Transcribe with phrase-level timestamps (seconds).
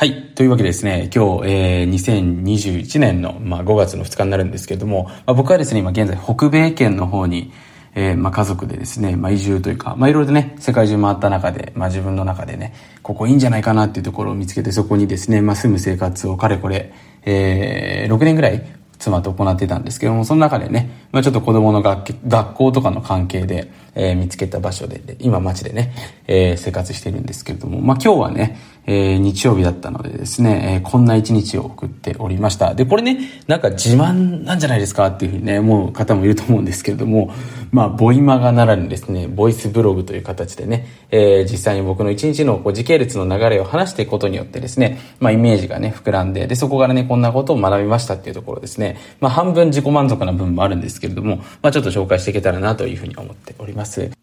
[0.00, 0.32] はい。
[0.34, 7.52] というわけでですね、今日、えー、2021年の、まあ、5月の2日になるんですけれども、まあ、僕はですね、今現在北米圏の方に、
[7.94, 16.94] えー、まあ、家族でですね、まあ、移住というか、まあ、いろいろね、世界中回った中で、まあ、自分の中でね、ここいいんじゃないかなっていうところを見つけて、そこにですね、まあ、住む生活をかれこれ、
[17.26, 18.64] えー、6年ぐらい
[19.00, 25.92] 妻と行ってたんですけども、その中でね、まあ、ちょっと子供の学学校とかの関係で、えー、見つけた場所で、今街でね、
[26.26, 32.74] えー、生活してるんですけれども、まあ、今日はね、えー、日曜日だったのでですね、えー、こんな一日を送っておりました。
[32.74, 37.32] で、これね、なんか自慢なんじゃないですかっていうふうにね、思う方もいると思うんですけれども、
[37.72, 54.19] まあ、ボイマガならぬですね、ボイスブログという形でね、えー、実際に僕の一日のこう時系列の流れを話していくことによってですね、まあ、イメージがね、膨らんで、で、そこからね、こんなことを学びましたっていうところですね、まあ、半分自己満足な部分もあるんですけれども、まあ、ちょっと紹介していけたらなというふうに思っております。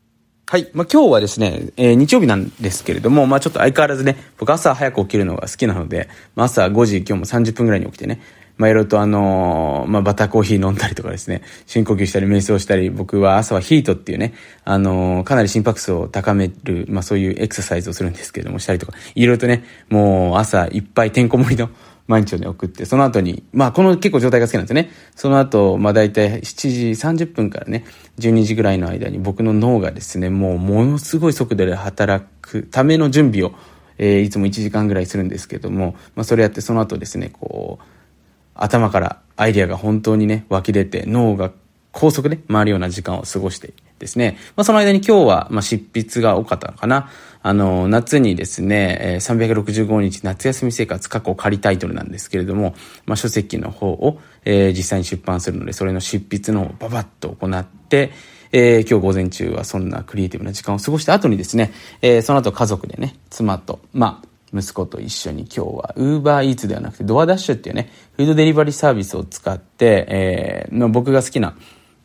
[0.50, 0.70] はい。
[0.72, 8.22] まあ、今日はですね、えー、日曜日なんですけれども、まあ、ちょっと相変わらずね、僕朝早く起きるのが好きなので、まあ、朝5時、今日も30分ぐらいに起きてね、
[8.56, 21.70] まあ、いろいろとあのー、まあ、バターコーヒー飲んだりとかですね、深呼吸したり瞑想したり、僕は朝はヒートっていうね、あのー、かなり心拍数を高める、まあ、そういうエクササイズをするんですけれども、したりとか、いろいろとね、もう朝いっぱいてんこ盛りの
[22.08, 24.90] 毎日をね、送って、その後に、まあ、この結構状態が好きなんですね。
[25.16, 27.86] その後、まあ、大体7時30分からね、
[28.18, 33.52] 12時ぐらいの間に僕の脳がですね、もうものすごい速度で働くための準備を、
[33.98, 37.84] えー、いつも1時間ぐらいするんですけども、まあ、それやってその後ですね、こう、
[38.56, 41.52] 頭からアイデアが本当にね、湧き出て、脳が
[41.92, 44.38] 高速で回るような時間を過ごしてですね。
[44.56, 47.10] まあ、その間に今日は、まあ、執筆が多かったのかな。
[47.42, 52.76] あの、夏にですね、365日夏休み生活過去仮タイトルなんですけれども、
[53.06, 58.12] まあ、書籍の方を、えー、実際に出版するので、それの執筆の方をババッと行って、
[58.52, 71.58] えー、今日午前中はそんなクリエイティブな時間を過ごした後にですね、えー、その後家族でね、妻と、まあ、息子と一緒に今日は Uber Eats ではなくてドアダッシュっていうね、フードデリバリーサービスを使って、えー、僕が好きな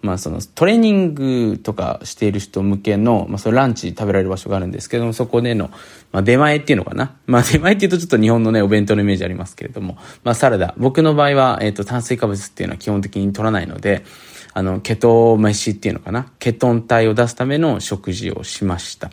[0.02, 5.70] まあそのトレーニングとかしている人向けの、まあそのランチ食べられる場所があるんですけども、そこでの、
[6.10, 7.16] まあ出前っていうのかな？
[7.26, 10.74] まあ出前っていうとちょっと日本のね、お弁当のイメージありますけれども、まあサラダ。
[10.76, 14.04] 僕の場合は、えっ、ー、と炭水化物っていうのは基本的に取らないので、
[14.54, 16.26] あの、ケト飯っていうのかな？
[16.40, 19.12] ケトン体を出すための食事をしました。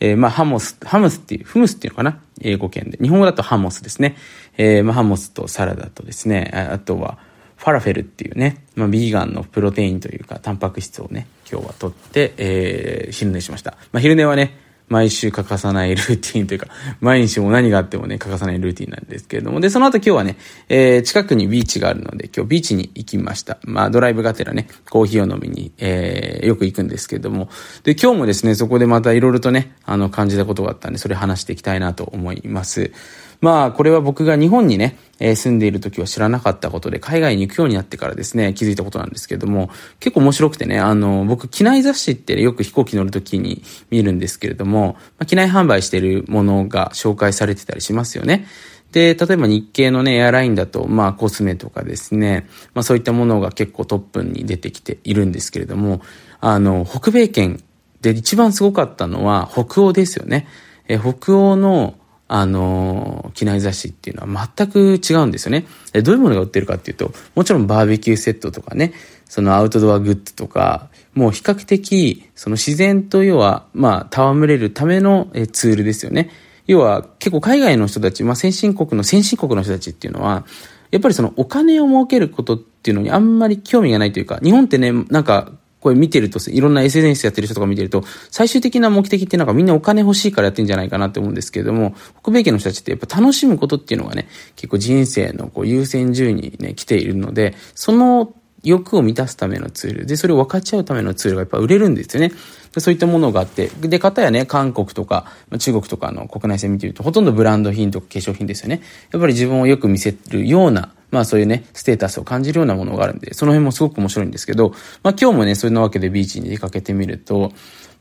[0.00, 2.20] えー、まあハモス、ハムスっていう、フムスっていうのかな？
[2.40, 2.98] 英語圏で。
[3.02, 4.16] 日本語だとハモスですね。
[4.56, 7.18] えー、まあハモスとサラダとですね、あとは、
[7.58, 13.72] ファラフェルっていうね、まあ、ビーガンのプロテインというか、タンパク質をね、今日は取って、えー、昼寝しました。
[13.92, 14.56] まあ、昼寝はね、
[14.88, 16.68] 毎週欠かさないルーティンというか、
[17.00, 20.36] 毎日も何があってもね、欠かさないルーティンなんですけれども、で、その後今日はね、
[20.68, 23.58] えー、近くにビーチがあるので、今日ビーチに行きました。
[23.64, 27.50] まあ、ドライブがてらね、コーヒーを飲みに、えー、よく行くんですけれども、
[27.82, 32.92] で、今日もですね、そこでまたいろいろとね、あの、感じたことがあったんで、それ話していきたいなと思います。
[33.40, 48.46] まあ、これは僕が日本にね、えー、住んでいる時は知らなかったことで、海外に行くようになってからですね、気づいたことなんですけれども、結構面白くてね、あの、僕、機内雑誌ってよく飛行機乗る時に見るんですけれども、まあ、機内販売しているものが紹介されてたりしますよね。
[48.90, 56.00] で、例えば日系のね、エアラインだと、まあコスメとかですね、まあそういったものが結構トップに出てきているんですけれども、
[56.40, 57.62] あの、北米圏
[58.00, 60.46] で一番すごかったのは北欧ですよね。
[60.88, 61.97] え北欧の
[62.30, 65.66] あの、機内雑誌っていうのは全く違うんですよね。
[66.02, 68.92] どういうものが売ってるかっていうと、もちろんバーベキューセットとかね、
[69.24, 76.30] そのアウトドアグッズとか、もう比較的、その自然と要は、まあ、戯れるためのツールですよね。
[76.66, 80.44] 要は、結構海外の人たち、まあ、先進国の先進国の人たちっていうのは、
[80.90, 98.34] やっぱりそのお金を儲けることっていうのにあんまり興味がないというか、日本ってね、なんかこれ見てると、いろんな SNS やってる人とか見てると、最終的な目的ってなんかみんなお金欲しいからやってんじゃないかなって思うんですけれども、北米圏の人たちってやっぱ楽しむことっていうのがね、結構人生のこう優先順位にね、来ているので、その
[98.64, 100.06] 欲を満たすためのツール。
[100.06, 102.32] で、それを分かっちゃうためのツールがやっぱ売れるんですよね。
[102.80, 103.68] そういったものがあって。
[103.80, 105.26] で、方やね、韓国とか、
[105.58, 108.82] 中国とかの国内線見てると、ほとんどブランド品とか化粧品ですよね。
[109.12, 114.70] やっぱり自分をよく見せるような、まあそういうね、ステータスを感じるようなものがあるんで、その辺もすごく面白いんですけど、
[115.02, 117.52] まあ今日もね、それなわけでビーチに出かけてみると、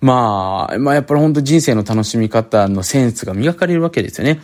[0.01, 4.41] まあ、まあやっぱり本当人生の楽しみ方のセンスが磨かれるわけですよね。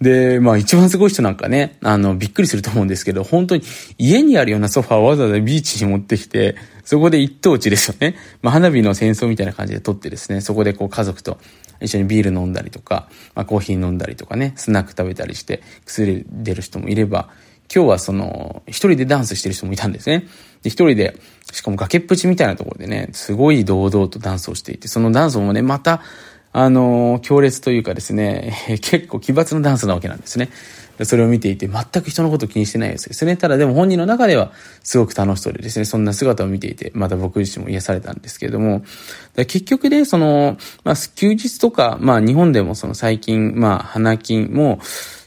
[0.00, 3.62] で、まあ一番すごい人なんかね、あの、びっくりすると思うんですけど、本当に
[3.98, 8.16] 家にあるようなソファーをわざわざビーチに持ってきて、そこで一等地ですよね。
[8.42, 11.38] まあ花火の戦争みたいな感じで撮ってですね、そこでこう家族と
[11.80, 17.28] 一緒にビール飲んだりとか、まあコーヒー飲んだりとかね、スナック食べたりして、薬出る人もいれば、
[17.74, 20.26] 今日はその、一人でダンスしてる人もいたんですね。
[20.62, 21.16] で、一人で、
[21.52, 26.02] しかも崖っぷちみたいなところでね、すごい堂々とダンスをしていて、そのダンスもね、また、
[26.52, 30.50] あの、強烈というかですね、 結構奇抜なダンスなわけなんですね。
[31.04, 33.36] それを見ていて全く人のこと気にしてないですね。
[33.36, 34.52] ただでも本人の中では
[34.84, 38.82] すごく楽しそうでですね、そんな姿を見ていて、また僕自身も癒されたんですけれども、
[39.34, 44.78] 結局ね、その、まあ、休日とか、まあ、日本でもその最近、まあ、花金も、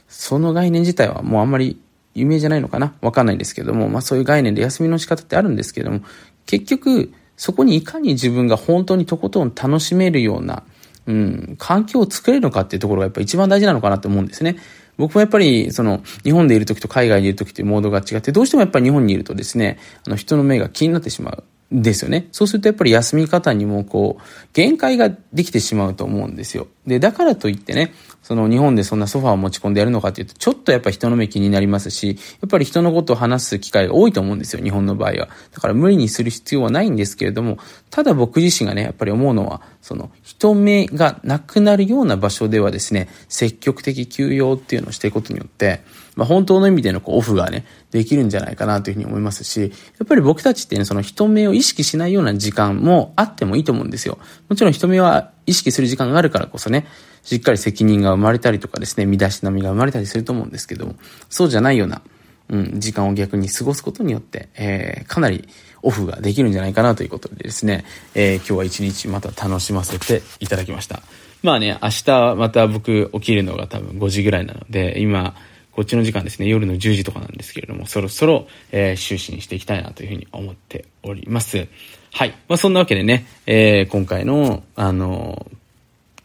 [0.07, 1.79] その概念自体はもうあんまり
[2.13, 2.93] 有名じゃないのかな？
[3.01, 6.01] わかんないんですけども、まあそういう概念で休みの仕方ってあるんですけども、
[6.45, 10.63] 結局、そこにいかに自分が本当にとことん楽しめるような、
[11.07, 14.57] うん、環境を作れるのかっていうところがやっぱ一番大事なのかなって思うんですね。
[14.97, 21.43] 僕もやっぱり、その、日本でいる時と海外にいる時っていうモードが違って、どうしてもやっぱり日本にいるとですね、あの、人の目が気になってしまう。
[21.71, 22.27] ですよね。
[22.31, 24.23] そうするとやっぱり休み方にもこう、
[24.53, 26.67] 限界ができてしまうと思うんですよ。
[26.87, 35.29] で、だからといってね、その日本でそんなソファーを持ち込んでやるのかっていうと、ちょっとやっぱ人の目気になりますし、やっぱり人のことを話す機会が多いと思うんですよ、日本の場合は。
[35.51, 37.59] だから無理にする必要はないんですけれども、
[37.91, 45.81] ただ僕自身がね、やっぱり思うのは、その人目がなくなるような場所ではですね、積極的休養っていうのをしていくことによって、
[46.15, 49.67] まあ本当の意味でのこうオフがね、できるんじゃないかなというふうに思いますし、や
[50.03, 54.17] っぱり僕たちってね、その人目を意識しないような時間もあってもいいと思うんですよ。
[54.49, 56.87] もちろん人目は意識する時間があるからこそね、
[57.23, 60.95] しっかり責任が生まれたりとかですね、身だしなみが生まれたりすると思うんですけども、
[61.29, 62.01] そうじゃないような、
[62.49, 65.47] うん、時間を逆に過ごすことによって、えー、かなり
[65.81, 71.01] オフができるんじゃないかなということでですね、えー、今日は一日また楽しませていただきました。
[71.43, 75.35] まあね、明日また僕起きるのが多分5時ぐらいなので、今、
[75.71, 81.67] こっちの時間ですね、夜の10時とかなんですけれども、そろそろ、えー、就寝していきたいなというふうに思っております。
[82.17, 82.29] はい。
[82.47, 85.47] まあ、そんなわけでね、えー、今回の、あの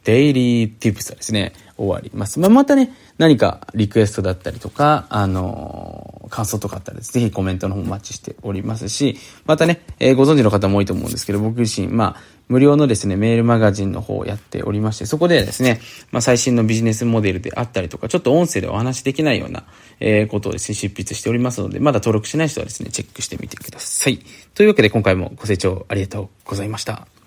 [0.04, 2.38] デイリーティップスはですね、終わります。
[2.38, 15.80] まあ、またね、何かリクエストだったりとか、あの、感想とかあったらぜひコメントの方お待ちしておりますし、またね、えー、ご存知の方も多いと思うんですけど、僕自身、まあ、無料のですね、メールマガジンの方をやっておりまして、そこでですね、
[16.10, 19.64] まあ、最新のビジネスモデルであったりとか、ちょっと音声でお話しできないような、
[20.00, 24.18] えー、ことをですね、執筆しておりますので、まだ登録しない人はですね、チェックしてみてください。
[24.54, 27.19] というわけで今回もご清聴ありがとうございました。